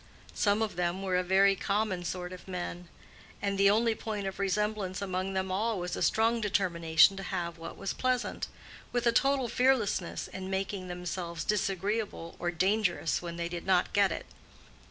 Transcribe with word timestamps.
Some 0.33 0.63
of 0.63 0.77
them 0.77 1.03
were 1.03 1.15
a 1.15 1.21
very 1.21 1.55
common 1.55 2.03
sort 2.03 2.33
of 2.33 2.47
men. 2.47 2.87
And 3.39 3.55
the 3.55 3.69
only 3.69 3.93
point 3.93 4.25
of 4.25 4.39
resemblance 4.39 4.99
among 4.99 5.33
them 5.33 5.51
all 5.51 5.77
was 5.77 5.95
a 5.95 6.01
strong 6.01 6.41
determination 6.41 7.15
to 7.17 7.21
have 7.21 7.59
what 7.59 7.77
was 7.77 7.93
pleasant, 7.93 8.47
with 8.91 9.05
a 9.05 9.11
total 9.11 9.47
fearlessness 9.47 10.27
in 10.27 10.49
making 10.49 10.87
themselves 10.87 11.43
disagreeable 11.43 12.35
or 12.39 12.49
dangerous 12.49 13.21
when 13.21 13.35
they 13.37 13.47
did 13.47 13.67
not 13.67 13.93
get 13.93 14.11
it. 14.11 14.25